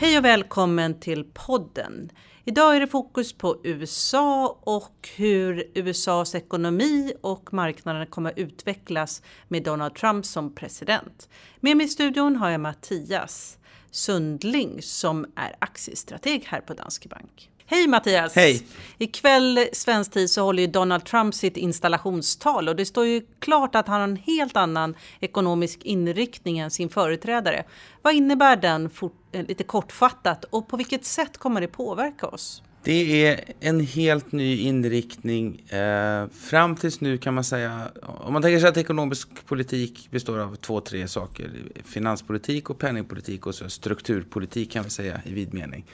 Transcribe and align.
Hej 0.00 0.18
och 0.18 0.24
välkommen 0.24 1.00
till 1.00 1.24
podden. 1.24 2.10
Idag 2.44 2.76
är 2.76 2.80
det 2.80 2.86
fokus 2.86 3.32
på 3.32 3.60
USA 3.64 4.58
och 4.62 5.08
hur 5.16 5.70
USAs 5.74 6.34
ekonomi 6.34 7.12
och 7.20 7.52
marknaden 7.52 8.06
kommer 8.06 8.30
att 8.30 8.38
utvecklas 8.38 9.22
med 9.48 9.62
Donald 9.62 9.94
Trump 9.94 10.26
som 10.26 10.54
president. 10.54 11.28
Med 11.60 11.76
mig 11.76 11.86
i 11.86 11.88
studion 11.88 12.36
har 12.36 12.50
jag 12.50 12.60
Mattias 12.60 13.57
Sundling 13.90 14.82
som 14.82 15.26
är 15.36 15.56
aktiestrateg 15.58 16.44
här 16.46 16.60
på 16.60 16.74
Danske 16.74 17.08
Bank. 17.08 17.50
Hej 17.70 17.86
Mattias! 17.86 18.34
Hej! 18.34 18.66
Ikväll 18.98 19.68
svensk 19.72 20.12
tid 20.12 20.30
så 20.30 20.42
håller 20.42 20.62
ju 20.62 20.66
Donald 20.66 21.04
Trump 21.04 21.34
sitt 21.34 21.56
installationstal 21.56 22.68
och 22.68 22.76
det 22.76 22.86
står 22.86 23.06
ju 23.06 23.22
klart 23.38 23.74
att 23.74 23.88
han 23.88 24.00
har 24.00 24.08
en 24.08 24.16
helt 24.16 24.56
annan 24.56 24.94
ekonomisk 25.20 25.82
inriktning 25.82 26.58
än 26.58 26.70
sin 26.70 26.88
företrädare. 26.88 27.64
Vad 28.02 28.14
innebär 28.14 28.56
den 28.56 28.90
eh, 29.32 29.46
lite 29.46 29.64
kortfattat 29.64 30.44
och 30.44 30.68
på 30.68 30.76
vilket 30.76 31.04
sätt 31.04 31.38
kommer 31.38 31.60
det 31.60 31.68
påverka 31.68 32.26
oss? 32.26 32.62
Det 32.82 33.26
är 33.26 33.40
en 33.60 33.80
helt 33.80 34.32
ny 34.32 34.56
inriktning. 34.56 35.60
Eh, 35.68 36.28
fram 36.28 36.76
tills 36.76 37.00
nu 37.00 37.18
kan 37.18 37.34
man 37.34 37.44
säga, 37.44 37.88
om 38.02 38.32
man 38.32 38.42
tänker 38.42 38.60
sig 38.60 38.68
att 38.68 38.76
ekonomisk 38.76 39.46
politik 39.46 40.08
består 40.10 40.38
av 40.38 40.56
två, 40.56 40.80
tre 40.80 41.08
saker. 41.08 41.50
Finanspolitik 41.84 42.70
och 42.70 42.78
penningpolitik 42.78 43.46
och 43.46 43.54
så 43.54 43.68
strukturpolitik 43.68 44.72
kan 44.72 44.84
vi 44.84 44.90
säga 44.90 45.20
i 45.24 45.34
vid 45.34 45.54
mening 45.54 45.84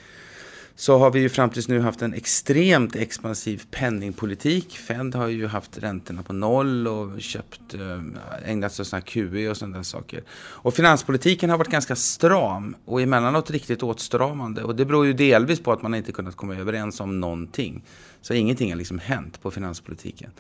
så 0.77 0.99
har 0.99 1.11
vi 1.11 1.21
ju 1.21 1.29
fram 1.29 1.51
tills 1.51 1.69
nu 1.69 1.81
haft 1.81 2.03
en 2.03 2.15
extremt 2.15 2.97
expansiv 2.97 3.63
penningpolitik. 3.71 4.79
Fed 4.79 5.15
har 5.15 5.29
ju 5.29 5.47
haft 5.47 5.79
räntorna 5.79 6.23
på 6.23 6.33
noll 6.33 6.89
och 6.89 7.21
köpt, 7.21 7.75
eh, 7.75 8.51
ägnat 8.51 8.73
sig 8.73 8.83
åt 8.83 8.87
sådana 8.87 9.03
QE 9.03 9.51
och 9.51 9.57
sådana 9.57 9.85
saker. 9.85 10.23
Och 10.31 10.75
finanspolitiken 10.75 11.51
har 11.51 11.59
varit 11.59 11.71
ganska 11.71 11.97
stram 11.97 12.77
och 12.85 13.03
emellanåt 13.03 13.51
riktigt 13.51 13.83
åtstramande. 13.83 14.63
Och 14.63 14.77
det 14.77 14.85
beror 14.85 15.07
ju 15.07 15.13
delvis 15.13 15.61
på 15.61 15.73
att 15.73 15.83
man 15.83 15.95
inte 15.95 16.13
kunnat 16.13 16.37
komma 16.37 16.57
överens 16.57 17.01
om 17.01 17.21
någonting. 17.21 17.85
Så 18.21 18.35
ingenting 18.35 18.71
har 18.71 18.79
liksom 18.79 18.99
hänt 18.99 19.43
på 19.43 19.51
finanspolitiken. 19.51 20.31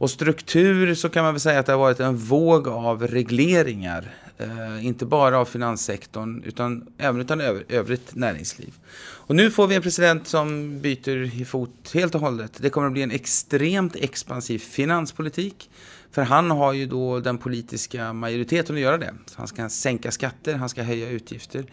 Och 0.00 0.10
struktur 0.10 0.94
så 0.94 1.08
kan 1.08 1.24
man 1.24 1.34
väl 1.34 1.40
säga 1.40 1.60
att 1.60 1.66
det 1.66 1.72
har 1.72 1.78
varit 1.78 2.00
en 2.00 2.16
våg 2.16 2.68
av 2.68 3.06
regleringar. 3.06 4.14
Eh, 4.40 4.86
inte 4.86 5.06
bara 5.06 5.38
av 5.38 5.44
finanssektorn 5.44 6.42
utan 6.44 6.86
även 6.98 7.20
utan 7.20 7.40
övrigt 7.68 8.14
näringsliv. 8.14 8.74
Och 8.98 9.36
nu 9.36 9.50
får 9.50 9.66
vi 9.66 9.74
en 9.74 9.82
president 9.82 10.26
som 10.26 10.80
byter 10.80 11.40
i 11.40 11.44
fot 11.44 11.90
helt 11.94 12.14
och 12.14 12.20
hållet. 12.20 12.52
Det 12.56 12.70
kommer 12.70 12.86
att 12.86 12.92
bli 12.92 13.02
en 13.02 13.10
extremt 13.10 13.96
expansiv 13.96 14.58
finanspolitik. 14.58 15.70
För 16.10 16.22
han 16.22 16.50
har 16.50 16.72
ju 16.72 16.86
då 16.86 17.20
den 17.20 17.38
politiska 17.38 18.12
majoriteten 18.12 18.74
att 18.74 18.80
göra 18.80 18.98
det. 18.98 19.14
Så 19.26 19.38
han 19.38 19.48
ska 19.48 19.68
sänka 19.68 20.10
skatter, 20.10 20.54
han 20.54 20.68
ska 20.68 20.82
höja 20.82 21.10
utgifter. 21.10 21.64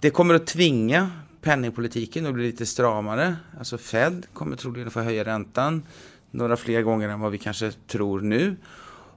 Det 0.00 0.10
kommer 0.10 0.34
att 0.34 0.46
tvinga 0.46 1.10
penningpolitiken 1.42 2.26
att 2.26 2.34
bli 2.34 2.46
lite 2.46 2.66
stramare. 2.66 3.36
Alltså 3.58 3.78
Fed 3.78 4.26
kommer 4.32 4.56
troligen 4.56 4.86
att 4.86 4.92
få 4.92 5.00
höja 5.00 5.24
räntan 5.24 5.82
några 6.30 6.56
fler 6.56 6.82
gånger 6.82 7.08
än 7.08 7.20
vad 7.20 7.32
vi 7.32 7.38
kanske 7.38 7.72
tror 7.86 8.20
nu. 8.20 8.56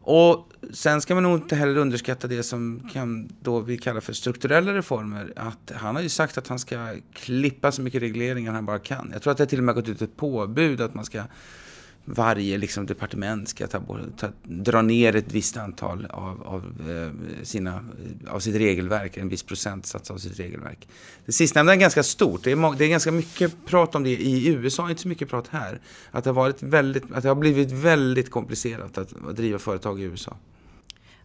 Och 0.06 0.50
sen 0.74 1.02
ska 1.02 1.14
man 1.14 1.24
nog 1.24 1.38
inte 1.38 1.56
heller 1.56 1.78
underskatta 1.78 2.28
det 2.28 2.44
som 2.44 2.90
kan 2.94 3.30
då 3.42 3.60
vi 3.60 3.78
kallar 3.78 4.02
för 4.02 4.14
strukturella 4.14 4.74
reformer. 4.74 5.34
Att 5.36 5.72
han 5.76 5.96
har 5.96 6.04
ju 6.04 6.10
sagt 6.10 6.38
att 6.38 6.48
han 6.48 6.60
ska 6.60 6.96
klippa 7.14 7.72
så 7.72 7.82
mycket 7.82 8.02
regleringar 8.02 8.54
han 8.54 8.66
bara 8.66 8.80
kan. 8.80 9.10
Jag 9.14 9.22
tror 9.22 9.32
att 9.32 9.38
det 9.38 9.46
till 9.46 9.60
och 9.60 9.64
med 9.64 9.76
gått 9.76 9.90
ut 9.90 10.02
ett 10.02 10.18
påbud 10.18 10.82
att 10.82 10.94
man 10.94 11.06
ska 11.06 11.24
varje 12.06 12.58
liksom, 12.58 12.86
departement 12.86 13.50
ska 13.50 13.68
ta, 13.68 13.82
ta, 14.18 14.28
dra 14.44 14.82
ner 14.82 15.16
ett 15.16 15.32
visst 15.32 15.58
antal 15.58 16.06
av, 16.06 16.44
av, 16.44 16.90
eh, 16.90 17.44
sina, 17.44 17.86
av 18.28 18.40
sitt 18.40 18.56
regelverk, 18.56 19.18
en 19.18 19.30
viss 19.30 19.44
procentsats 19.44 20.12
av 20.12 20.18
sitt 20.18 20.40
regelverk. 20.40 20.88
Det 21.26 21.32
sistnämnda 21.32 21.74
är 21.74 21.78
ganska 21.78 22.04
stort. 22.04 22.44
Det 22.44 22.52
är, 22.52 22.78
det 22.78 22.86
är 22.86 22.90
ganska 22.90 23.12
mycket 23.12 23.66
prat 23.66 23.96
om 23.96 24.04
det 24.04 24.10
i 24.10 24.48
USA, 24.48 24.90
inte 24.90 25.02
så 25.02 25.08
mycket 25.08 25.30
prat 25.30 25.48
här. 25.48 25.82
Att 26.12 26.24
det 26.24 26.30
har, 26.30 26.36
varit 26.36 26.64
väldigt, 26.64 27.04
att 27.14 27.24
det 27.24 27.30
har 27.30 27.36
blivit 27.36 27.72
väldigt 27.72 28.32
komplicerat 28.32 28.98
att, 28.98 29.14
att 29.30 29.36
driva 29.36 29.60
företag 29.60 30.00
i 30.00 30.04
USA. 30.04 30.38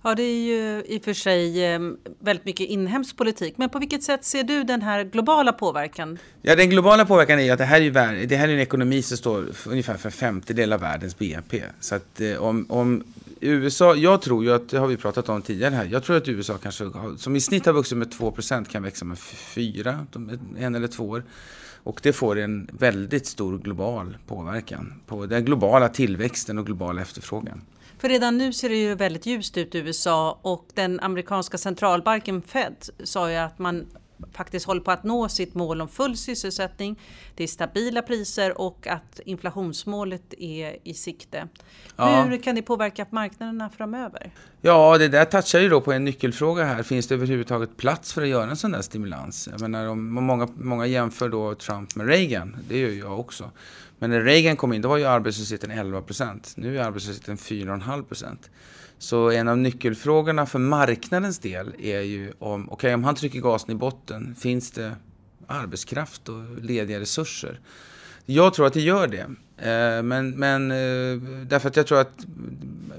Ja, 0.03 0.15
det 0.15 0.23
är 0.23 0.47
ju 0.47 0.83
i 0.87 0.99
och 0.99 1.05
för 1.05 1.13
sig 1.13 1.65
ehm, 1.65 1.97
väldigt 2.19 2.45
mycket 2.45 2.69
inhemsk 2.69 3.17
politik. 3.17 3.55
Men 3.57 3.71
på 3.71 3.79
vilket 3.79 4.03
sätt 4.03 4.25
ser 4.25 4.43
du 4.43 4.65
den 4.65 4.83
här 4.83 5.05
globala 5.05 5.53
påverkan? 5.53 6.19
Ja, 6.43 6.57
den 6.57 6.71
globala 6.71 7.05
påverkan 7.05 7.39
är 7.39 7.43
ju 7.43 7.51
att 7.51 7.59
det 7.59 7.65
här 7.65 7.81
är, 7.81 8.27
det 8.27 8.37
här 8.37 8.49
är 8.49 8.53
en 8.53 8.61
ekonomi 8.61 9.03
som 9.03 9.17
står 9.17 9.53
för 9.53 9.71
ungefär 9.71 9.97
för 9.97 10.09
en 10.09 10.13
femtedel 10.13 10.73
av 10.73 10.81
världens 10.81 11.19
BNP. 11.19 11.63
Så 11.81 11.95
att 11.95 12.21
eh, 12.21 12.37
om, 12.37 12.67
om 12.69 13.05
USA, 13.41 13.95
jag 13.95 14.23
tror 14.23 14.45
ju 14.45 14.53
att, 14.53 14.69
det 14.69 14.79
har 14.79 14.87
vi 14.87 14.97
pratat 14.97 15.29
om 15.29 15.43
tidigare 15.43 15.75
här, 15.75 15.85
jag 15.85 16.03
tror 16.03 16.17
att 16.17 16.29
USA 16.29 16.59
kanske, 16.59 16.91
som 17.17 17.37
i 17.37 17.41
snitt 17.41 17.67
har 17.67 17.73
vuxit 17.73 17.99
med 17.99 18.09
2% 18.09 18.65
kan 18.65 18.83
växa 18.83 19.05
med 19.05 19.19
4, 19.19 20.07
en 20.59 20.75
eller 20.75 20.89
två 20.89 21.09
år. 21.09 21.23
Och 21.83 22.01
det 22.03 22.13
får 22.13 22.39
en 22.39 22.69
väldigt 22.73 23.27
stor 23.27 23.59
global 23.59 24.17
påverkan 24.27 24.95
på 25.07 25.27
den 25.27 25.45
globala 25.45 25.89
tillväxten 25.89 26.59
och 26.59 26.67
globala 26.67 27.03
efterfrågan. 27.03 27.61
För 27.99 28.09
redan 28.09 28.39
nu 28.39 28.53
ser 28.53 28.69
det 28.69 28.77
ju 28.77 28.95
väldigt 28.95 29.27
ljust 29.27 29.57
ut 29.57 29.75
i 29.75 29.79
USA 29.79 30.39
och 30.43 30.67
den 30.75 31.01
amerikanska 31.01 31.59
centralbanken 31.59 32.43
Fed 32.43 32.77
sa 33.05 33.31
ju 33.31 33.37
att 33.37 33.59
man 33.59 33.87
faktiskt 34.33 34.67
håller 34.67 34.81
på 34.81 34.91
att 34.91 35.05
nå 35.05 35.29
sitt 35.29 35.55
mål 35.55 35.81
om 35.81 35.89
full 35.89 36.17
sysselsättning. 36.17 37.01
Det 37.35 37.45
är 37.45 37.49
stabila 37.49 38.03
priser 38.03 38.61
och 38.61 38.87
att 38.87 39.21
inflationsmålet 39.25 40.35
är 40.39 40.77
i 40.85 40.95
sikte. 40.95 41.49
Ja. 41.97 42.23
Hur 42.23 42.43
kan 42.43 42.55
det 42.55 42.63
påverka 42.63 43.07
marknaderna 43.11 43.71
framöver? 43.71 44.31
Ja, 44.61 44.99
det 44.99 45.09
där 45.09 45.25
touchar 45.25 45.61
ju 45.61 45.69
då 45.69 45.81
på 45.81 45.93
en 45.93 46.05
nyckelfråga 46.05 46.65
här. 46.65 46.83
Finns 46.83 47.07
det 47.07 47.15
överhuvudtaget 47.15 47.77
plats 47.77 48.13
för 48.13 48.23
att 48.23 48.29
göra 48.29 48.51
en 48.51 48.57
sån 48.57 48.73
där 48.73 48.83
stimulans? 48.83 49.49
Jag 49.53 49.61
menar, 49.61 49.87
om 49.87 50.13
många, 50.13 50.49
många 50.57 50.87
jämför 50.87 51.29
då 51.29 51.55
Trump 51.55 51.97
med 51.97 52.07
Reagan. 52.07 52.57
Det 52.69 52.79
gör 52.79 52.91
jag 52.91 53.21
också. 53.21 53.51
Men 53.99 54.11
när 54.11 54.21
Reagan 54.21 54.57
kom 54.57 54.73
in, 54.73 54.83
då 54.83 54.89
var 54.89 54.97
ju 54.97 55.05
arbetslösheten 55.05 55.71
11 55.71 56.03
procent. 56.03 56.53
Nu 56.57 56.79
är 56.79 56.83
arbetslösheten 56.83 57.37
4,5 57.37 58.05
procent. 58.05 58.51
Så 58.99 59.31
en 59.31 59.49
av 59.49 59.59
nyckelfrågorna 59.59 60.47
för 60.47 60.59
marknadens 60.59 61.39
del 61.39 61.75
är 61.79 62.01
ju 62.01 62.33
om, 62.39 62.73
okay, 62.73 62.95
om 62.95 63.05
han 63.05 63.15
trycker 63.15 63.41
gasen 63.41 63.71
i 63.71 63.75
botten, 63.75 64.35
finns 64.35 64.71
det 64.71 64.97
arbetskraft 65.47 66.29
och 66.29 66.63
lediga 66.63 67.01
resurser? 67.01 67.61
Jag 68.31 68.55
tror 68.55 68.67
att 68.67 68.73
det 68.73 68.81
gör 68.81 69.07
det. 69.07 69.27
Eh, 69.69 70.03
men, 70.03 70.31
men 70.31 70.71
eh, 70.71 71.23
därför 71.47 71.69
att 71.69 71.77
jag 71.77 71.87
tror 71.87 72.01
att 72.01 72.27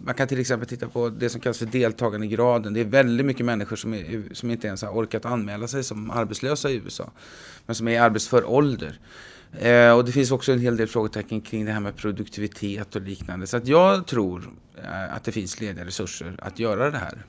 man 0.01 0.15
kan 0.15 0.27
till 0.27 0.39
exempel 0.39 0.67
titta 0.67 0.87
på 0.87 1.09
det 1.09 1.29
som 1.29 1.41
kallas 1.41 1.57
för 1.57 1.65
deltagandegraden. 1.65 2.73
Det 2.73 2.79
är 2.79 2.85
väldigt 2.85 3.25
mycket 3.25 3.45
människor 3.45 3.75
som, 3.75 3.93
är, 3.93 4.33
som 4.33 4.51
inte 4.51 4.67
ens 4.67 4.81
har 4.81 4.91
orkat 4.91 5.25
anmäla 5.25 5.67
sig 5.67 5.83
som 5.83 6.11
arbetslösa 6.11 6.69
i 6.69 6.75
USA. 6.75 7.11
Men 7.65 7.75
som 7.75 7.87
är 7.87 7.91
i 7.91 7.97
arbetsför 7.97 8.49
ålder. 8.49 8.99
Eh, 9.57 9.91
och 9.91 10.05
det 10.05 10.11
finns 10.11 10.31
också 10.31 10.51
en 10.51 10.59
hel 10.59 10.77
del 10.77 10.87
frågetecken 10.87 11.41
kring 11.41 11.65
det 11.65 11.71
här 11.71 11.79
med 11.79 11.95
produktivitet 11.95 12.95
och 12.95 13.01
liknande. 13.01 13.47
Så 13.47 13.57
att 13.57 13.67
jag 13.67 14.07
tror 14.07 14.53
eh, 14.83 15.15
att 15.15 15.23
det 15.23 15.31
finns 15.31 15.61
lediga 15.61 15.85
resurser 15.85 16.35
att 16.39 16.59
göra 16.59 16.91
det 16.91 16.97
här. 16.97 17.25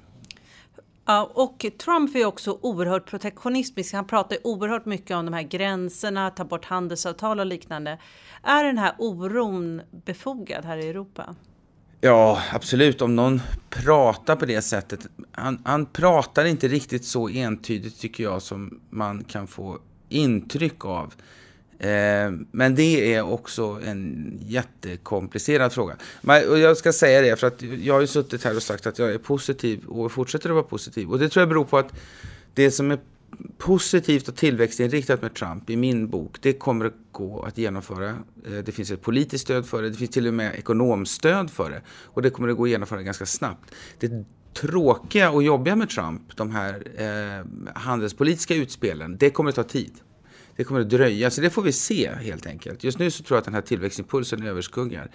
Ja, 1.05 1.31
och 1.35 1.67
Trump 1.85 2.17
är 2.17 2.25
också 2.25 2.59
oerhört 2.63 3.07
protektionistisk. 3.07 3.95
Han 3.95 4.07
pratar 4.07 4.39
oerhört 4.45 4.87
mycket 4.87 5.17
om 5.17 5.25
de 5.25 5.35
här 5.35 5.43
gränserna, 5.43 6.31
ta 6.31 6.45
bort 6.45 6.65
handelsavtal 6.65 7.41
och 7.41 7.47
liknande. 7.47 7.99
Är 8.43 8.65
den 8.65 8.79
här 8.79 8.95
oron 8.99 9.83
befogad 10.05 10.65
här 10.65 10.77
i 10.77 10.89
Europa? 10.89 11.35
Ja, 12.01 12.43
absolut. 12.53 13.03
Om 13.03 13.17
någon 13.17 13.41
pratar 13.69 14.37
på 14.37 14.47
det 14.47 14.63
sättet. 14.63 15.07
Han, 15.33 15.63
han 15.65 15.87
pratar 15.87 16.45
inte 16.45 16.69
riktigt 16.69 17.05
så 17.05 17.29
entydigt 17.29 18.01
tycker 18.01 18.25
jag 18.25 18.43
som 18.43 18.81
man 18.91 19.25
kan 19.25 19.47
få 19.47 19.79
intryck 20.09 20.85
av. 20.85 21.15
Eh, 21.81 22.33
men 22.51 22.75
det 22.75 23.15
är 23.15 23.23
också 23.23 23.81
en 23.85 24.33
jättekomplicerad 24.41 25.73
fråga. 25.73 25.97
Och 26.23 26.59
jag 26.59 26.77
ska 26.77 26.93
säga 26.93 27.21
det, 27.21 27.37
för 27.37 27.47
att 27.47 27.63
jag 27.63 27.95
har 27.95 28.01
ju 28.01 28.07
suttit 28.07 28.45
här 28.45 28.57
och 28.57 28.63
sagt 28.63 28.87
att 28.87 28.99
jag 28.99 29.11
är 29.11 29.19
positiv 29.19 29.85
och 29.87 30.13
fortsätter 30.13 30.49
att 30.49 30.54
vara 30.54 30.65
positiv. 30.65 31.10
Och 31.10 31.19
det 31.19 31.28
tror 31.28 31.41
jag 31.41 31.49
beror 31.49 31.65
på 31.65 31.78
att 31.78 31.93
det 32.54 32.71
som 32.71 32.91
är 32.91 32.99
positivt 33.59 34.28
och 34.28 34.37
tillväxtinriktat 34.37 35.22
med 35.22 35.34
Trump 35.34 35.71
i 35.71 35.77
min 35.77 36.09
bok, 36.09 36.37
det 36.41 36.53
kommer 36.53 36.84
att 36.84 36.95
gå 37.13 37.43
att 37.43 37.59
genomföra. 37.59 38.09
Eh, 38.09 38.53
det 38.65 38.72
finns 38.72 38.91
ett 38.91 39.03
politiskt 39.03 39.45
stöd 39.45 39.66
för 39.66 39.83
det, 39.83 39.91
det 39.91 39.97
finns 39.97 40.10
till 40.10 40.27
och 40.27 40.34
med 40.34 40.54
ekonomstöd 40.54 41.51
för 41.51 41.71
det. 41.71 41.83
Och 42.04 42.22
det 42.22 42.31
kommer 42.31 42.49
att 42.49 42.57
gå 42.57 42.65
att 42.65 42.71
genomföra 42.71 43.03
ganska 43.03 43.27
snabbt. 43.27 43.75
Det 43.99 44.25
tråkiga 44.54 45.31
och 45.31 45.43
jobbiga 45.43 45.77
med 45.77 45.91
Trump, 45.91 46.37
de 46.37 46.51
här 46.51 46.83
eh, 46.97 47.47
handelspolitiska 47.75 48.54
utspelen, 48.54 49.16
det 49.16 49.31
kommer 49.31 49.51
att 49.51 49.57
ta 49.57 49.63
tid 49.63 49.93
det 50.57 50.65
kommer 50.65 50.81
att 50.81 50.91
dröja. 50.91 51.31
Så 51.31 51.41
det 51.41 51.51
får 51.51 51.63
vi 51.63 51.73
se 51.73 52.11
helt 52.11 52.47
enkelt. 52.47 52.85
Just 52.85 52.99
nu 52.99 53.11
så 53.11 53.23
tror 53.23 53.37
jag 53.37 53.39
att 53.39 53.45
den 53.45 53.55
här 53.55 53.61
tillväxtimpulsen 53.61 54.43
överskuggar. 54.43 55.11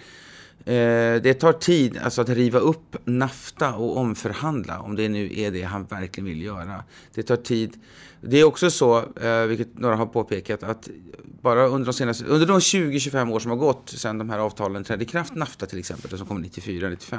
Eh, 0.64 1.22
det 1.22 1.34
tar 1.34 1.52
tid 1.52 1.98
alltså 1.98 2.20
att 2.20 2.28
riva 2.28 2.58
upp 2.58 2.96
NAFTA 3.04 3.74
och 3.74 3.96
omförhandla, 3.96 4.80
om 4.80 4.96
det 4.96 5.08
nu 5.08 5.40
är 5.40 5.50
det 5.50 5.62
han 5.62 5.84
verkligen 5.84 6.24
vill 6.24 6.42
göra. 6.42 6.84
Det 7.14 7.22
tar 7.22 7.36
tid. 7.36 7.80
Det 8.20 8.40
är 8.40 8.44
också 8.44 8.70
så, 8.70 8.98
eh, 8.98 9.42
vilket 9.42 9.78
några 9.78 9.96
har 9.96 10.06
påpekat, 10.06 10.62
att 10.62 10.88
bara 11.42 11.66
under 11.66 11.86
de 11.86 11.92
senaste, 11.92 12.24
under 12.24 12.46
de 12.46 12.60
20-25 12.60 13.32
år 13.32 13.40
som 13.40 13.50
har 13.50 13.58
gått 13.58 13.88
sedan 13.88 14.18
de 14.18 14.30
här 14.30 14.38
avtalen 14.38 14.84
trädde 14.84 15.04
i 15.04 15.06
kraft, 15.06 15.34
NAFTA 15.34 15.66
till 15.66 15.78
exempel, 15.78 16.18
som 16.18 16.26
kom 16.26 16.44
94-95, 16.44 17.18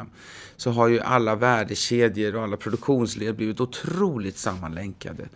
så 0.57 0.71
har 0.71 0.87
ju 0.87 0.99
alla 0.99 1.35
värdekedjor 1.35 2.35
och 2.35 2.43
alla 2.43 2.57
produktionsled 2.57 3.35
blivit 3.35 3.59
otroligt 3.59 4.37
sammanlänkade. 4.37 5.27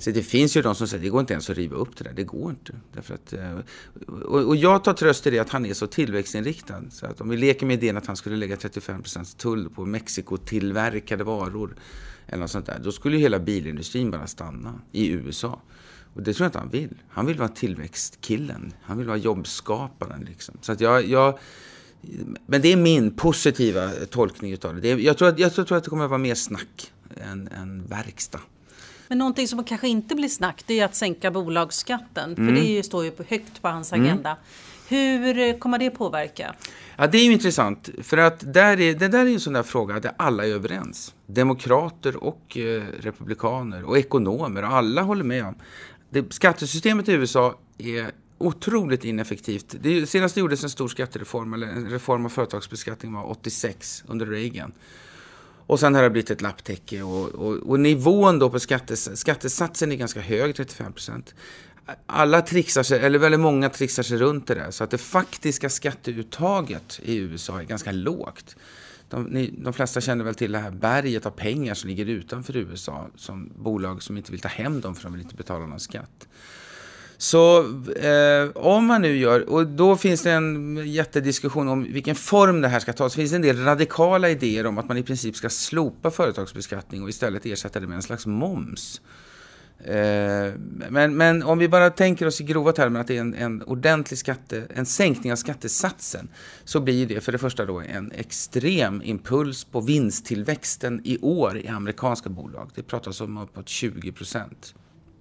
Så 0.00 0.10
det 0.10 0.22
finns 0.22 0.56
ju 0.56 0.62
de 0.62 0.74
som 0.74 0.88
säger 0.88 0.98
att 0.98 1.04
det 1.04 1.10
går 1.10 1.20
inte 1.20 1.32
ens 1.32 1.50
att 1.50 1.56
riva 1.56 1.76
upp 1.76 1.96
det 1.96 2.04
där. 2.04 2.12
Det 2.12 2.24
går 2.24 2.50
inte. 2.50 2.72
Därför 2.92 3.14
att, 3.14 3.32
eh, 3.32 3.58
och 4.24 4.56
jag 4.56 4.84
tar 4.84 4.92
tröst 4.92 5.26
i 5.26 5.30
det 5.30 5.38
att 5.38 5.50
han 5.50 5.66
är 5.66 5.74
så 5.74 5.86
tillväxtinriktad. 5.86 6.82
Så 6.90 7.06
att 7.06 7.20
om 7.20 7.28
vi 7.28 7.36
leker 7.36 7.66
med 7.66 7.74
idén 7.74 7.96
att 7.96 8.06
han 8.06 8.16
skulle 8.16 8.36
lägga 8.36 8.56
35% 8.56 9.36
tull 9.36 9.70
på 9.70 9.86
Mexiko-tillverkade 9.86 11.24
varor 11.24 11.76
eller 12.26 12.40
något 12.40 12.50
sånt 12.50 12.66
där. 12.66 12.80
Då 12.84 12.92
skulle 12.92 13.16
ju 13.16 13.22
hela 13.22 13.38
bilindustrin 13.38 14.10
bara 14.10 14.26
stanna 14.26 14.80
i 14.92 15.10
USA. 15.10 15.60
Och 16.14 16.22
det 16.22 16.34
tror 16.34 16.44
jag 16.44 16.48
inte 16.48 16.58
han 16.58 16.68
vill. 16.68 16.94
Han 17.08 17.26
vill 17.26 17.36
vara 17.36 17.48
tillväxtkillen. 17.48 18.72
Han 18.82 18.98
vill 18.98 19.06
vara 19.06 19.16
jobbskaparen. 19.16 20.24
Liksom. 20.24 20.58
Så 20.60 20.72
att 20.72 20.80
jag, 20.80 21.06
jag, 21.06 21.38
men 22.46 22.60
det 22.60 22.72
är 22.72 22.76
min 22.76 23.10
positiva 23.16 23.90
tolkning 24.10 24.52
utav 24.52 24.80
det. 24.80 24.88
jag, 24.88 25.18
tror 25.18 25.28
att, 25.28 25.38
jag 25.38 25.54
tror 25.54 25.72
att 25.72 25.84
det 25.84 25.90
kommer 25.90 26.04
att 26.04 26.10
vara 26.10 26.18
mer 26.18 26.34
snack 26.34 26.92
än, 27.16 27.48
än 27.48 27.86
verkstad. 27.86 28.40
Men 29.10 29.18
någonting 29.18 29.48
som 29.48 29.64
kanske 29.64 29.88
inte 29.88 30.14
blir 30.14 30.28
snack 30.28 30.62
det 30.66 30.80
är 30.80 30.84
att 30.84 30.94
sänka 30.94 31.30
bolagsskatten. 31.30 32.36
För 32.36 32.42
mm. 32.42 32.54
det 32.54 32.82
står 32.82 33.04
ju 33.04 33.12
högt 33.28 33.62
på 33.62 33.68
hans 33.68 33.92
mm. 33.92 34.06
agenda. 34.06 34.36
Mm. 34.88 35.22
Hur 35.22 35.58
kommer 35.58 35.78
det 35.78 35.90
påverka? 35.90 36.54
Ja, 36.96 37.06
det 37.06 37.18
är 37.18 37.24
ju 37.24 37.32
intressant. 37.32 37.90
För 38.02 38.16
att 38.16 38.54
där 38.54 38.80
är, 38.80 38.94
det 38.94 39.08
där 39.08 39.26
är 39.26 39.32
en 39.32 39.40
sån 39.40 39.52
där 39.52 39.62
fråga 39.62 40.00
där 40.00 40.12
alla 40.16 40.46
är 40.46 40.50
överens. 40.50 41.14
Demokrater 41.26 42.24
och 42.24 42.56
eh, 42.56 42.82
republikaner 43.00 43.84
och 43.84 43.98
ekonomer. 43.98 44.62
Och 44.62 44.72
alla 44.72 45.02
håller 45.02 45.24
med 45.24 45.44
om. 45.44 45.54
Det, 46.10 46.32
skattesystemet 46.32 47.08
i 47.08 47.12
USA 47.12 47.54
är 47.78 48.10
otroligt 48.38 49.04
ineffektivt. 49.04 49.76
Det 49.80 50.06
senast 50.06 50.34
det 50.34 50.40
gjordes 50.40 50.62
en 50.62 50.70
stor 50.70 50.88
skattereform, 50.88 51.54
eller 51.54 51.66
en 51.66 51.90
reform 51.90 52.24
av 52.24 52.28
företagsbeskattning 52.28 53.12
var 53.12 53.30
86 53.30 54.04
under 54.06 54.26
Reagan. 54.26 54.72
Och 55.70 55.80
sen 55.80 55.94
har 55.94 56.02
det 56.02 56.10
blivit 56.10 56.30
ett 56.30 56.40
lapptäcke 56.40 57.02
och, 57.02 57.28
och, 57.28 57.56
och 57.56 57.80
nivån 57.80 58.38
då 58.38 58.50
på 58.50 58.60
skattes, 58.60 59.20
skattesatsen 59.20 59.92
är 59.92 59.96
ganska 59.96 60.20
hög, 60.20 60.56
35 60.56 60.92
procent. 60.92 61.34
Alla 62.06 62.42
trixar 62.42 62.82
sig, 62.82 63.00
eller 63.00 63.18
väldigt 63.18 63.40
många 63.40 63.68
trixar 63.68 64.02
sig 64.02 64.18
runt 64.18 64.46
det 64.46 64.54
där. 64.54 64.70
Så 64.70 64.84
att 64.84 64.90
det 64.90 64.98
faktiska 64.98 65.70
skatteuttaget 65.70 67.00
i 67.02 67.16
USA 67.16 67.60
är 67.60 67.64
ganska 67.64 67.92
lågt. 67.92 68.56
De, 69.08 69.24
ni, 69.24 69.54
de, 69.58 69.72
flesta 69.72 70.00
känner 70.00 70.24
väl 70.24 70.34
till 70.34 70.52
det 70.52 70.58
här 70.58 70.70
berget 70.70 71.26
av 71.26 71.30
pengar 71.30 71.74
som 71.74 71.90
ligger 71.90 72.06
utanför 72.06 72.56
USA. 72.56 73.06
Som 73.16 73.50
bolag 73.56 74.02
som 74.02 74.16
inte 74.16 74.32
vill 74.32 74.40
ta 74.40 74.48
hem 74.48 74.80
dem 74.80 74.94
för 74.94 75.02
de 75.02 75.12
vill 75.12 75.22
inte 75.22 75.36
betala 75.36 75.66
någon 75.66 75.80
skatt. 75.80 76.28
Så 77.20 77.58
eh, 77.96 78.50
om 78.54 78.86
man 78.86 79.02
nu 79.02 79.16
gör, 79.16 79.50
och 79.50 79.66
då 79.66 79.96
finns 79.96 80.22
det 80.22 80.32
en 80.32 80.76
jättediskussion 80.86 81.68
om 81.68 81.82
vilken 81.82 82.14
form 82.14 82.60
det 82.60 82.68
här 82.68 82.80
ska 82.80 82.92
ta. 82.92 83.10
Så 83.10 83.16
finns 83.16 83.30
det 83.30 83.36
en 83.36 83.42
del 83.42 83.64
radikala 83.64 84.30
idéer 84.30 84.66
om 84.66 84.78
att 84.78 84.88
man 84.88 84.96
i 84.96 85.02
princip 85.02 85.36
ska 85.36 85.50
slopa 85.50 86.10
företagsbeskattning 86.10 87.02
och 87.02 87.08
istället 87.08 87.46
ersätta 87.46 87.80
det 87.80 87.86
med 87.86 87.96
en 87.96 88.02
slags 88.02 88.26
moms. 88.26 89.00
Eh, 89.84 90.52
men, 90.88 91.16
men 91.16 91.42
om 91.42 91.58
vi 91.58 91.68
bara 91.68 91.90
tänker 91.90 92.26
oss 92.26 92.40
i 92.40 92.44
grova 92.44 92.72
termer 92.72 93.00
att 93.00 93.06
det 93.06 93.16
är 93.16 93.20
en, 93.20 93.34
en 93.34 93.62
ordentlig 93.62 94.18
skatte, 94.18 94.66
en 94.74 94.86
sänkning 94.86 95.32
av 95.32 95.36
skattesatsen 95.36 96.28
så 96.64 96.80
blir 96.80 97.06
det 97.06 97.20
för 97.20 97.32
det 97.32 97.38
första 97.38 97.64
då 97.64 97.80
en 97.80 98.12
extrem 98.12 99.02
impuls 99.02 99.64
på 99.64 99.80
vinsttillväxten 99.80 101.00
i 101.04 101.18
år 101.18 101.58
i 101.58 101.68
amerikanska 101.68 102.28
bolag. 102.28 102.70
Det 102.74 102.82
pratas 102.82 103.20
om 103.20 103.38
uppåt 103.38 103.68
20 103.68 104.12
procent 104.12 104.74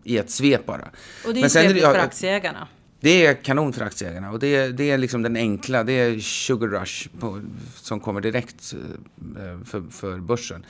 i 0.09 0.17
ett 0.17 0.31
svep 0.31 0.65
bara. 0.65 0.89
Och 1.25 1.33
det 1.33 1.41
är 1.41 1.49
trevligt 1.49 1.83
för 1.83 1.95
aktieägarna. 1.95 2.67
Det 2.99 3.25
är 3.25 3.33
kanon 3.33 3.73
för 3.73 3.85
aktieägarna 3.85 4.31
och 4.31 4.39
det 4.39 4.55
är, 4.55 4.69
det 4.69 4.91
är 4.91 4.97
liksom 4.97 5.21
den 5.21 5.35
enkla, 5.35 5.83
det 5.83 5.93
är 5.93 6.19
sugar 6.19 6.67
rush 6.67 7.09
på, 7.19 7.41
som 7.75 7.99
kommer 7.99 8.21
direkt 8.21 8.73
eh, 8.73 9.65
för, 9.65 9.83
för 9.91 10.17
börsen. 10.17 10.65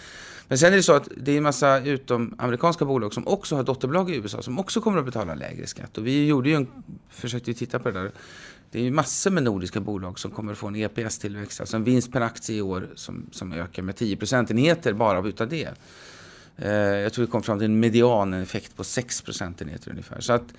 Men 0.47 0.57
sen 0.57 0.73
är 0.73 0.77
det 0.77 0.83
så 0.83 0.93
att 0.93 1.09
det 1.17 1.31
är 1.31 1.37
en 1.37 1.43
massa 1.43 1.79
utomamerikanska 1.79 2.85
bolag 2.85 3.13
som 3.13 3.27
också 3.27 3.55
har 3.55 3.63
dotterbolag 3.63 4.11
i 4.11 4.15
USA 4.15 4.41
som 4.41 4.59
också 4.59 4.81
kommer 4.81 4.99
att 4.99 5.05
betala 5.05 5.35
lägre 5.35 5.67
skatt. 5.67 5.97
Och 5.97 6.07
vi 6.07 6.25
gjorde 6.25 6.49
ju 6.49 6.55
en, 6.55 6.67
försökte 7.09 7.51
ju 7.51 7.53
titta 7.53 7.79
på 7.79 7.91
det 7.91 7.99
där. 7.99 8.11
Det 8.71 8.79
är 8.79 8.83
ju 8.83 8.91
massor 8.91 9.31
med 9.31 9.43
nordiska 9.43 9.79
bolag 9.79 10.19
som 10.19 10.31
kommer 10.31 10.51
att 10.51 10.57
få 10.57 10.67
en 10.67 10.75
EPS-tillväxt, 10.75 11.59
alltså 11.59 11.75
en 11.75 11.83
vinst 11.83 12.11
per 12.11 12.21
aktie 12.21 12.55
i 12.55 12.61
år 12.61 12.89
som, 12.95 13.25
som 13.31 13.53
ökar 13.53 13.83
med 13.83 13.95
10 13.95 14.15
procentenheter 14.15 14.93
bara 14.93 15.27
utav 15.27 15.49
det. 15.49 15.69
Eh, 16.61 16.71
jag 16.71 17.13
tror 17.13 17.25
vi 17.25 17.31
kom 17.31 17.43
fram 17.43 17.59
till 17.59 17.65
en 17.65 17.79
medianeffekt 17.79 18.75
på 18.75 18.83
6 18.83 19.21
procentenheter 19.21 19.91
ungefär. 19.91 20.19
Så 20.19 20.33
att 20.33 20.53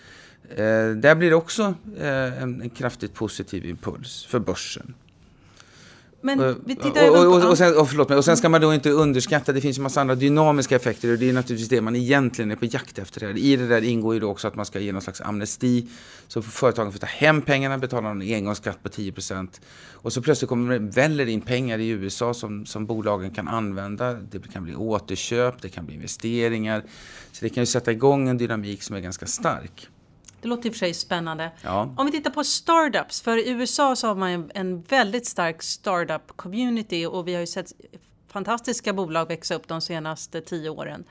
eh, 0.51 0.91
där 0.97 1.15
blir 1.15 1.31
det 1.31 1.37
också 1.37 1.75
eh, 1.99 2.43
en, 2.43 2.63
en 2.63 2.71
kraftigt 2.71 3.15
positiv 3.15 3.67
impuls 3.67 4.25
för 4.25 4.39
börsen. 4.39 4.95
Men 6.23 6.63
vi 6.65 6.77
tittar 6.77 7.11
och, 7.11 7.37
och, 7.37 7.51
och, 7.51 7.59
sen, 7.59 7.77
och, 7.77 8.09
mig, 8.09 8.19
och 8.19 8.25
sen 8.25 8.37
ska 8.37 8.49
man 8.49 8.61
då 8.61 8.75
inte 8.75 8.91
underskatta, 8.91 9.53
det 9.53 9.61
finns 9.61 9.79
ju 9.79 9.83
massa 9.83 10.01
andra 10.01 10.15
dynamiska 10.15 10.77
effekter 10.77 11.13
och 11.13 11.19
det 11.19 11.29
är 11.29 11.33
naturligtvis 11.33 11.69
det 11.69 11.81
man 11.81 11.97
egentligen 11.97 12.51
är 12.51 12.57
på 12.57 12.65
jakt 12.65 12.99
efter. 12.99 13.21
Här. 13.21 13.39
I 13.39 13.57
det 13.57 13.69
där 13.69 13.85
ingår 13.85 14.15
ju 14.15 14.21
då 14.21 14.31
också 14.31 14.49
att 14.49 14.55
man 14.55 14.67
ska 14.67 14.79
ge 14.81 14.93
någon 14.93 15.03
slags 15.03 15.21
amnesti. 15.21 15.87
Så 16.29 16.43
företagen 16.43 16.93
får 16.93 16.99
ta 16.99 17.07
hem 17.07 17.43
pengarna, 17.43 17.79
betala 17.79 18.11
en 18.11 18.23
engångsskatt 18.23 18.83
på 18.83 18.89
10% 18.89 19.49
Och 19.93 20.13
så 20.13 20.23
plötsligt 20.23 20.49
kommer 20.49 20.79
det 20.79 20.79
väller 20.79 21.27
in 21.27 21.41
pengar 21.41 21.79
i 21.79 21.89
USA 21.89 22.35
som, 22.35 22.67
som 22.67 22.87
bolagen 22.87 23.31
kan 23.31 23.49
använda. 23.49 24.13
Det 24.13 24.53
kan 24.53 24.65
bli 24.65 24.75
återköp, 24.75 25.63
det 25.63 25.69
kan 25.69 25.87
bli 25.87 25.95
investeringar. 25.95 26.85
Så 27.33 27.45
det 27.45 27.49
kan 27.49 27.63
ju 27.63 27.67
sätta 27.67 27.93
igång 27.93 28.29
en 28.29 28.39
dynamik 28.39 28.83
som 28.83 28.97
är 28.97 29.01
ganska 29.01 29.27
stark. 29.27 29.89
Det 30.41 30.49
låter 30.49 30.67
i 30.67 30.71
och 30.71 30.75
för 30.75 30.79
sig 30.79 30.95
spännande. 30.95 31.51
Ja. 31.63 31.95
Om 31.97 32.07
vi 32.07 32.13
tittar 32.13 32.31
på 32.31 32.45
startups, 32.45 33.21
för 33.21 33.37
i 33.37 33.51
USA 33.51 33.97
så 33.97 34.07
har 34.07 34.15
man 34.15 34.51
en 34.55 34.83
väldigt 34.83 35.27
stark 35.27 35.63
startup 35.63 36.37
community 36.37 37.07
och 37.07 37.29
vi 37.29 37.35
har 37.35 37.41
ju 37.41 37.47
sett 37.47 37.73
fantastiska 38.29 38.93
bolag 38.93 39.29
växa 39.29 39.55
upp 39.55 39.69
de 39.69 39.81
senaste 39.81 40.41
tio 40.41 40.71
åren. 40.71 41.05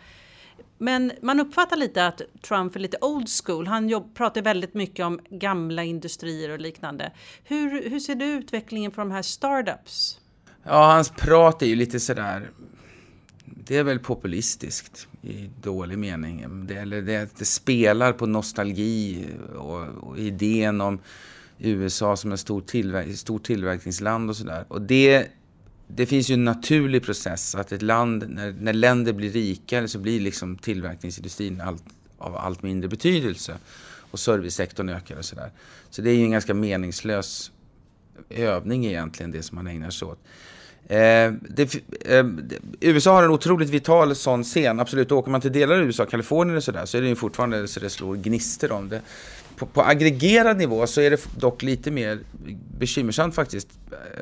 Men 0.78 1.12
man 1.22 1.40
uppfattar 1.40 1.78
lite 1.78 2.08
att 2.08 2.22
Trump 2.42 2.76
är 2.76 2.80
lite 2.80 2.98
old 3.02 3.28
school. 3.46 3.68
Han 3.68 3.90
jobb, 3.90 4.16
pratar 4.16 4.42
väldigt 4.42 4.74
mycket 4.74 5.06
om 5.06 5.20
gamla 5.30 5.84
industrier 5.84 6.50
och 6.50 6.60
liknande. 6.60 7.12
Hur, 7.44 7.90
hur 7.90 8.00
ser 8.00 8.16
du 8.16 8.26
utvecklingen 8.26 8.92
för 8.92 9.02
de 9.02 9.12
här 9.12 9.22
startups? 9.22 10.20
Ja, 10.64 10.92
hans 10.92 11.10
prat 11.10 11.62
är 11.62 11.66
ju 11.66 11.76
lite 11.76 12.00
sådär 12.00 12.50
det 13.70 13.78
är 13.78 13.84
väl 13.84 14.00
populistiskt 14.00 15.08
i 15.22 15.50
dålig 15.62 15.98
mening. 15.98 16.66
Det, 16.68 16.76
eller 16.76 17.02
det, 17.02 17.30
det 17.38 17.46
spelar 17.46 18.14
på 18.14 18.26
nostalgi 18.26 19.26
och, 19.56 19.88
och, 19.88 20.20
idén 20.20 20.82
om 20.82 21.00
USA 21.58 22.16
som 22.16 22.32
ett 22.32 22.40
stort, 22.40 22.68
tillverk, 22.68 23.18
stor 23.18 23.40
tillverkningsland 23.40 24.30
och 24.30 24.36
sådär. 24.36 24.66
Och 24.68 24.82
det, 24.82 25.28
det 25.88 26.06
finns 26.06 26.30
ju 26.30 26.34
en 26.34 26.46
naturlig 26.46 27.04
process 27.04 27.56
att 27.56 27.72
ett 27.72 27.82
land, 27.82 28.26
när, 28.30 28.56
när 28.60 28.74
länder 28.74 29.14
blir 29.14 29.32
rikare 29.32 29.88
så 29.88 30.00
blir 30.00 30.20
liksom 30.20 30.58
tillverkningsindustrin 30.58 31.62
allt, 31.62 31.84
av 32.18 32.36
allt 32.36 32.64
mindre 32.64 32.90
betydelse. 32.90 33.58
Och 34.12 34.20
servicesektorn 34.20 34.90
ökar 34.90 35.18
och 35.18 35.26
sådär. 35.26 35.52
Så 35.90 36.02
det 36.02 36.12
är 36.12 36.16
ju 36.16 36.24
en 36.24 36.32
ganska 36.32 36.54
meningslös 36.54 37.52
övning 38.30 38.86
egentligen 38.86 39.32
det 39.32 39.44
som 39.44 39.56
man 39.56 39.68
ägnar 39.68 39.90
sig 39.90 40.08
åt. 40.08 40.20
Eh, 40.88 41.34
det, 41.42 41.76
eh, 42.06 42.26
USA 42.80 43.14
har 43.14 43.24
en 43.24 43.32
otroligt 43.32 43.70
vital 43.70 44.16
sån 44.16 44.44
scen, 44.44 44.80
absolut. 44.80 45.12
Åker 45.12 45.32
man 45.32 45.42
till 45.42 45.52
delar 45.52 45.76
av 45.76 45.82
USA, 45.82 46.06
Kalifornien 46.06 46.58
och 46.58 46.64
sådär, 46.64 46.86
så 46.86 46.98
är 46.98 47.02
det 47.02 47.08
ju 47.08 47.16
fortfarande 47.16 47.68
så 47.68 47.80
det 47.80 47.90
slår 47.90 48.16
gnister 48.16 48.72
om 48.72 48.90
det. 48.90 49.02
På, 49.56 49.66
på 49.66 49.82
aggregerad 49.82 50.58
nivå 50.58 50.88
så 50.88 51.02
är 51.02 51.12
det 51.12 51.28
dock 51.38 51.64
lite 51.64 51.92
mer 51.92 52.20
bekymmersamt 52.80 53.36
faktiskt. 53.36 53.68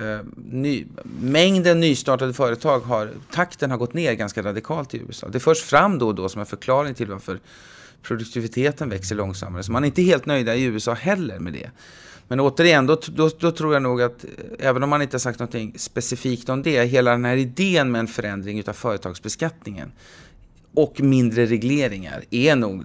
Eh, 0.02 0.20
ny, 0.36 0.86
mängden 1.22 1.80
nystartade 1.80 2.34
företag 2.34 2.80
har, 2.80 3.10
takten 3.32 3.72
har 3.72 3.78
gått 3.78 3.94
ner 3.94 4.14
ganska 4.14 4.42
radikalt 4.42 4.94
i 4.94 4.98
USA. 4.98 5.28
Det 5.28 5.40
förs 5.40 5.62
fram 5.62 6.00
då 6.00 6.08
och 6.08 6.16
då 6.16 6.30
som 6.30 6.40
en 6.40 6.46
förklaring 6.46 6.94
till 6.94 7.08
varför 7.08 7.40
produktiviteten 8.02 8.90
växer 8.90 9.16
långsammare. 9.16 9.64
Så 9.64 9.72
man 9.72 9.84
är 9.84 9.88
inte 9.88 10.02
helt 10.02 10.26
nöjda 10.26 10.56
i 10.56 10.64
USA 10.64 10.94
heller 10.94 11.40
med 11.40 11.54
det. 11.54 11.70
Men 12.28 12.40
återigen, 12.40 12.86
då, 12.86 12.98
då, 13.08 13.30
då, 13.40 13.52
tror 13.52 13.74
jag 13.74 13.84
nog 13.84 14.02
att 14.02 14.24
eh, 14.24 14.30
även 14.60 14.84
om 14.84 14.90
man 14.90 15.02
inte 15.02 15.16
har 15.16 15.20
sagt 15.20 15.40
något 15.40 15.56
specifikt 15.76 16.50
om 16.50 16.64
det, 16.64 16.86
hela 16.86 17.12
den 17.12 17.26
här 17.26 17.38
idén 17.38 17.92
med 17.92 18.00
en 18.00 18.08
förändring 18.08 18.60
utav 18.60 18.74
företagsbeskattningen 18.74 19.92
och 20.74 21.02
mindre 21.02 21.46
regleringar 21.46 22.24
är 22.30 22.56
nog, 22.56 22.84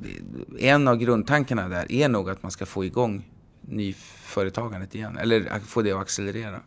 en 0.58 0.88
av 0.88 0.96
grundtankarna 0.96 1.68
där 1.68 1.92
är 1.92 2.08
nog 2.08 2.30
att 2.30 2.42
man 2.42 2.52
ska 2.52 2.66
få 2.66 2.84
igång 2.84 3.24
nyföretagandet 3.60 4.94
igen, 4.94 5.18
eller 5.18 5.60
få 5.66 5.82
det 5.82 5.92
att 5.92 6.00
accelerera. 6.00 6.60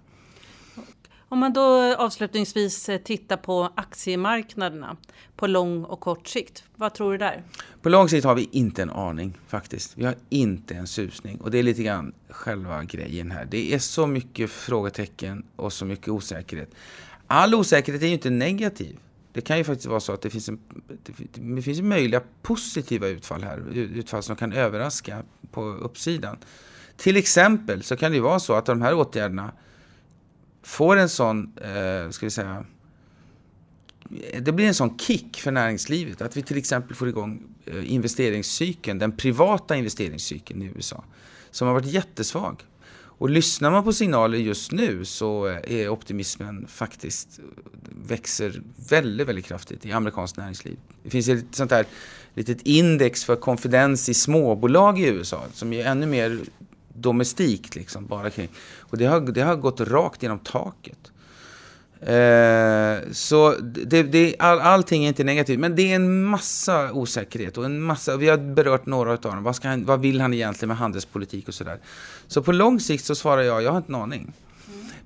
Om 1.29 1.39
man 1.39 1.53
då 1.53 1.95
avslutningsvis 1.95 2.89
eh, 2.89 2.97
tittar 2.97 3.37
på 3.37 3.69
aktiemarknaderna 3.75 4.97
på 5.35 5.47
lång 5.47 5.83
och 5.83 5.99
kort 5.99 6.27
sikt, 6.27 6.63
vad 6.75 6.93
tror 6.93 7.11
du 7.11 7.17
där? 7.17 7.43
På 7.81 7.89
lång 7.89 8.09
sikt 8.09 8.25
har 8.25 8.35
vi 8.35 8.49
inte 8.51 8.81
en 8.81 8.89
aning 8.89 9.37
faktiskt. 9.47 9.97
Vi 9.97 10.05
har 10.05 10.15
inte 10.29 10.73
en 10.75 10.87
susning 10.87 11.37
och 11.41 11.51
det 11.51 11.59
är 11.59 11.63
lite 11.63 11.83
grann 11.83 12.13
själva 12.29 12.83
grejen 12.83 13.31
här. 13.31 13.45
Det 13.45 13.73
är 13.73 13.79
så 13.79 14.07
mycket 14.07 14.49
frågetecken 14.51 15.43
och 15.55 15.73
så 15.73 15.85
mycket 15.85 16.07
osäkerhet. 16.07 16.69
All 17.27 17.55
osäkerhet 17.55 18.01
är 18.01 18.07
ju 18.07 18.13
inte 18.13 18.29
negativ. 18.29 18.97
Det 19.33 19.41
kan 19.41 19.57
ju 19.57 19.63
faktiskt 19.63 19.87
vara 19.87 19.99
så 19.99 20.13
att 20.13 20.21
det 20.21 20.29
finns, 20.29 20.49
en, 20.49 20.59
det 21.33 21.61
finns 21.61 21.81
möjliga 21.81 22.21
positiva 22.41 23.07
utfall 23.07 23.43
här. 23.43 23.63
Utfall 23.73 24.23
som 24.23 24.35
kan 24.35 24.53
överraska 24.53 25.23
på 25.51 25.61
uppsidan. 25.61 26.37
Till 26.97 27.17
exempel 27.17 27.83
så 27.83 27.95
kan 27.95 28.11
det 28.11 28.15
ju 28.15 28.21
vara 28.21 28.39
så 28.39 28.53
att 28.53 28.65
de 28.65 28.81
här 28.81 28.93
åtgärderna 28.93 29.51
får 30.65 30.97
en 30.97 31.09
sån, 31.09 31.57
eh, 31.57 32.09
ska 32.09 32.25
vi 32.25 32.29
säga, 32.29 32.65
det 34.39 34.51
blir 34.51 34.65
en 34.65 34.73
sån 34.73 34.97
kick 34.97 35.41
för 35.41 35.51
näringslivet. 35.51 36.21
Att 36.21 36.37
vi 36.37 36.41
till 36.41 36.57
exempel 36.57 36.95
får 36.95 37.09
igång 37.09 37.43
eh, 37.65 37.93
investeringscykeln, 37.93 38.99
den 38.99 39.11
privata 39.11 39.75
investeringscykeln 39.75 40.61
i 40.61 40.65
USA. 40.65 41.03
Som 41.51 41.67
har 41.67 41.73
varit 41.73 41.85
jättesvag. 41.85 42.63
Och 43.17 43.29
lyssnar 43.29 43.71
man 43.71 43.83
på 43.83 43.93
signaler 43.93 44.37
just 44.37 44.71
nu 44.71 45.05
så 45.05 45.47
eh, 45.47 45.79
är 45.81 45.89
optimismen 45.89 46.67
faktiskt 46.67 47.39
eh, 47.39 47.45
växer 48.07 48.61
väldigt, 48.89 49.27
väldigt 49.27 49.45
kraftigt 49.45 49.85
i 49.85 49.91
amerikanskt 49.91 50.37
näringsliv. 50.37 50.77
Det 51.03 51.09
finns 51.09 51.29
ett 51.29 51.45
sånt 51.51 51.71
här 51.71 51.85
litet 52.33 52.61
index 52.61 53.23
för 53.23 53.35
konfidens 53.35 54.09
i 54.09 54.13
småbolag 54.13 54.99
i 54.99 55.05
USA 55.05 55.43
som 55.53 55.73
är 55.73 55.85
ännu 55.85 56.05
mer 56.05 56.39
domestikt 56.95 57.75
liksom, 57.75 58.05
bara 58.05 58.29
kring. 58.29 58.49
Och 58.79 58.97
det 58.97 59.05
har, 59.05 59.19
det 59.19 59.41
har 59.41 59.55
gått 59.55 59.81
rakt 59.81 60.23
genom 60.23 60.39
taket. 60.39 61.11
Eh, 62.01 63.11
så 63.11 63.55
det, 63.61 64.03
det, 64.03 64.35
all, 64.39 64.59
allting 64.59 65.03
är 65.03 65.07
inte 65.07 65.23
negativt, 65.23 65.59
men 65.59 65.75
det 65.75 65.91
är 65.91 65.95
en 65.95 66.23
massa 66.25 66.91
osäkerhet 66.93 67.57
och 67.57 67.65
en 67.65 67.81
massa, 67.81 68.17
vi 68.17 68.29
har 68.29 68.37
berört 68.37 68.85
några 68.85 69.11
av 69.11 69.17
dem. 69.17 69.43
Vad, 69.43 69.63
han, 69.63 69.85
vad 69.85 70.01
vill 70.01 70.21
han 70.21 70.33
egentligen 70.33 70.67
med 70.67 70.77
handelspolitik 70.77 71.47
och 71.47 71.53
sådär. 71.53 71.79
Så 72.27 72.43
på 72.43 72.51
lång 72.51 72.79
sikt 72.79 73.05
så 73.05 73.15
svarar 73.15 73.41
jag, 73.41 73.63
jag 73.63 73.71
har 73.71 73.77
inte 73.77 73.91
en 73.91 73.95
aning. 73.95 74.33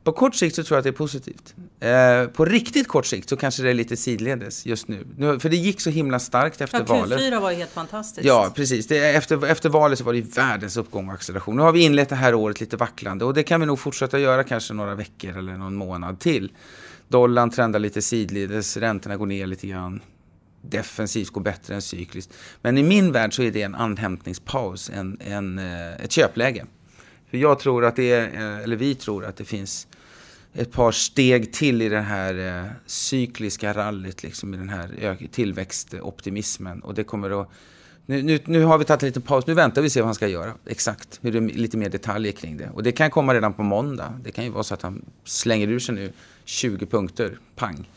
På 0.04 0.12
kort 0.12 0.36
sikt 0.36 0.56
så 0.56 0.64
tror 0.64 0.76
jag 0.76 0.80
att 0.80 0.84
det 0.84 0.90
är 0.90 1.06
positivt. 1.08 1.56
Eh, 1.82 2.28
på 2.28 2.46
riktigt 2.46 2.88
kort 2.88 3.06
sikt 3.06 3.30
så 3.30 3.38
kanske 3.38 3.64
det 3.64 3.70
är 3.70 3.74
lite 3.74 3.98
sidledes 3.98 4.66
just 4.66 4.88
nu. 4.88 5.08
nu 5.18 5.40
för 5.40 5.50
det 5.50 5.56
gick 5.56 5.82
så 5.82 5.90
himla 5.90 6.20
starkt 6.20 6.62
efter 6.62 6.78
ja, 6.78 6.84
valet. 6.84 7.20
Q4 7.20 7.40
var 7.40 7.52
ju 7.52 7.58
helt 7.58 7.72
fantastiskt. 7.72 8.28
Ja, 8.28 8.52
precis. 8.56 8.88
Det, 8.88 8.98
efter, 8.98 9.46
efter 9.46 9.70
valet 9.70 10.00
så 10.00 10.06
var 10.06 10.14
det 10.14 10.38
världens 10.38 10.78
uppgång 10.78 11.08
och 11.08 11.14
acceleration. 11.14 11.56
Nu 11.56 11.62
har 11.62 11.72
vi 11.72 11.80
inlett 11.80 12.10
det 12.10 12.16
här 12.16 12.34
året 12.34 12.60
lite 12.60 12.78
vacklande 12.78 13.26
och 13.26 13.34
det 13.34 13.44
kan 13.44 13.60
vi 13.60 13.66
nog 13.66 13.80
fortsätta 13.80 14.20
göra 14.20 14.44
kanske 14.44 14.74
några 14.74 14.96
veckor 14.96 15.38
eller 15.38 15.58
någon 15.58 15.76
månad 15.76 16.20
till. 16.20 16.52
Dollarn 17.08 17.50
trendar 17.50 17.80
lite 17.80 18.02
sidledes, 18.02 18.78
räntorna 18.78 19.18
går 19.18 19.26
ner 19.26 19.48
lite 19.48 19.68
grann. 19.68 20.02
Defensivt 20.62 21.30
går 21.30 21.42
bättre 21.42 21.76
än 21.76 21.82
cykliskt. 21.82 22.34
Men 22.62 22.78
i 22.78 22.84
min 22.84 23.12
värld 23.12 23.36
så 23.36 23.44
är 23.44 23.52
det 23.52 23.62
en 23.62 23.76
andhämtningspaus, 23.76 24.90
en, 24.90 25.18
en, 25.22 25.60
eh, 25.60 25.94
ett 26.04 26.12
köpläge. 26.12 26.66
För 27.30 27.38
jag 27.38 27.60
tror 27.60 27.86
att 27.86 27.96
det 27.96 28.12
är, 28.12 28.34
eh, 28.34 28.64
eller 28.64 28.76
vi 28.76 28.96
tror 28.96 29.26
att 29.26 29.38
det 29.38 29.46
finns 29.46 29.88
ett 30.54 30.72
par 30.72 30.92
steg 30.92 31.54
till 31.54 31.82
i 31.82 31.90
det 31.90 32.02
här 32.02 32.64
eh, 32.64 32.72
cykliska 32.86 33.74
rallyt, 33.74 34.24
liksom 34.24 34.54
i 34.54 34.58
den 34.58 34.70
här 34.70 35.18
tillväxtoptimismen. 35.32 36.80
Och 36.80 36.94
det 36.94 37.04
kommer 37.04 37.42
att 37.42 37.50
nu, 38.06 38.24
nu, 38.24 38.40
nu, 38.46 38.64
har 38.64 38.78
vi 38.78 38.86
tagit 38.86 39.04
en 39.04 39.08
liten 39.08 39.22
paus, 39.22 39.48
nu 39.48 39.54
väntar 39.54 39.82
vi 39.82 39.88
och 39.88 39.92
ser 39.92 40.02
vad 40.02 40.08
han 40.08 40.16
ska 40.16 40.28
göra. 40.28 40.54
Exakt, 40.66 41.20
hur 41.22 41.32
det, 41.32 41.40
lite 41.40 41.78
mer 41.78 41.90
detaljer 41.90 42.32
kring 42.32 42.58
det. 42.58 42.70
Och 42.74 42.84
det 42.84 42.92
kan 42.92 43.12
komma 43.12 43.34
redan 43.34 43.54
på 43.54 43.64
måndag. 43.64 44.14
Det 44.24 44.32
kan 44.32 44.44
ju 44.44 44.50
vara 44.50 44.64
så 44.64 44.74
att 44.74 44.82
han 44.82 45.06
slänger 45.24 45.68
ur 45.68 45.80
sig 45.80 45.96
nu 45.96 46.14
20 46.46 46.86
punkter, 46.86 47.40
pang. 47.56 47.90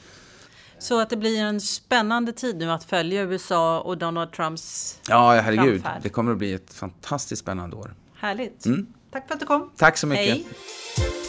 Så 0.79 1.01
att 1.01 1.11
det 1.11 1.17
blir 1.17 1.41
en 1.41 1.61
spännande 1.61 2.33
tid 2.33 2.57
nu 2.57 2.71
att 2.71 2.85
följa 2.85 3.23
USA 3.23 3.81
och 3.81 3.99
Donald 3.99 4.33
Trumps 4.33 4.99
Ja, 5.09 5.33
herregud. 5.33 5.83
Framfärd. 5.83 6.03
Det 6.03 6.09
kommer 6.09 6.33
att 6.33 6.39
bli 6.39 6.53
ett 6.53 6.75
fantastiskt 6.75 7.43
spännande 7.43 7.77
år. 7.77 7.95
Härligt. 8.15 8.67
Mm. 8.67 8.87
Tack 9.13 9.29
för 9.29 9.35
att 9.35 9.41
du 9.41 9.47
kom. 9.47 9.71
Tack 9.77 9.99
så 9.99 10.07
mycket. 10.07 10.27
Hej. 10.27 11.22